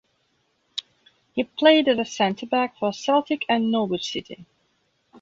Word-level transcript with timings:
He 1.33 1.43
played 1.43 1.87
as 1.87 1.99
a 1.99 2.05
centre 2.05 2.47
back 2.47 2.75
for 2.79 2.91
Celtic 2.91 3.45
and 3.47 3.69
Norwich 3.69 4.11
City. 4.11 4.47